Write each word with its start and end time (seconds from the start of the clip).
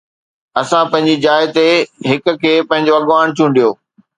اسان 0.61 0.85
پنهنجي 0.91 1.15
جاءِ 1.25 1.43
تي 1.57 1.67
هڪ 2.09 2.23
کي 2.41 2.53
پنهنجو 2.69 2.93
اڳواڻ 2.99 3.25
چونڊيو. 3.37 3.69